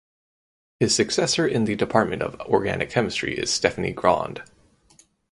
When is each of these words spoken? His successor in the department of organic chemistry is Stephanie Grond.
His 0.79 0.95
successor 0.95 1.45
in 1.47 1.65
the 1.65 1.75
department 1.75 2.23
of 2.23 2.33
organic 2.51 2.89
chemistry 2.89 3.37
is 3.37 3.53
Stephanie 3.53 3.93
Grond. 3.93 4.41